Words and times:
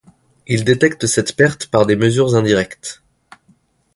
Il 0.47 0.63
détecte 0.63 1.05
cette 1.05 1.35
perte 1.35 1.67
par 1.67 1.85
des 1.85 1.95
mesures 1.95 2.33
indirectes. 2.33 3.03